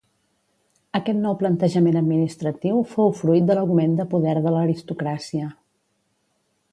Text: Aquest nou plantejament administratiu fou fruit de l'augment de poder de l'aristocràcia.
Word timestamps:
Aquest 0.99 1.19
nou 1.25 1.35
plantejament 1.41 1.99
administratiu 2.01 2.81
fou 2.95 3.13
fruit 3.19 3.47
de 3.51 3.57
l'augment 3.59 3.93
de 3.99 4.07
poder 4.15 4.33
de 4.47 4.55
l'aristocràcia. 4.57 5.55